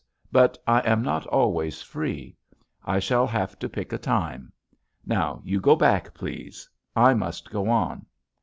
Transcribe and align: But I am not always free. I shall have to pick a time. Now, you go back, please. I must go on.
But 0.31 0.57
I 0.65 0.79
am 0.79 1.03
not 1.03 1.27
always 1.27 1.83
free. 1.83 2.35
I 2.83 2.97
shall 2.97 3.27
have 3.27 3.59
to 3.59 3.69
pick 3.69 3.93
a 3.93 3.99
time. 3.99 4.51
Now, 5.05 5.43
you 5.45 5.61
go 5.61 5.75
back, 5.75 6.15
please. 6.15 6.67
I 6.95 7.13
must 7.13 7.51
go 7.51 7.69
on. 7.69 8.07